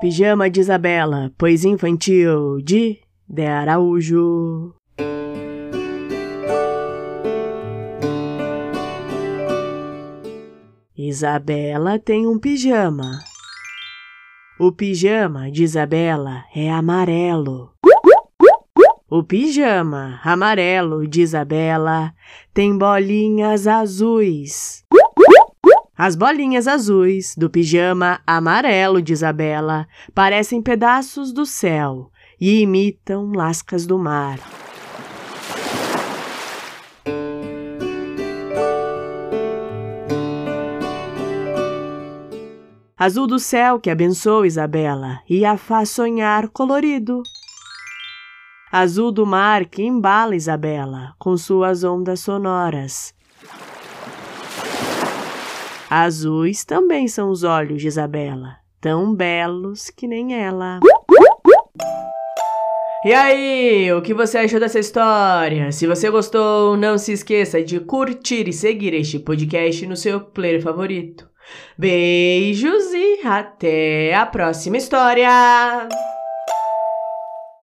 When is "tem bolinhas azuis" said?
22.54-24.84